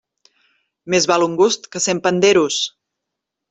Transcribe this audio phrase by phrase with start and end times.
[0.93, 2.59] Més val un gust que cent panderos.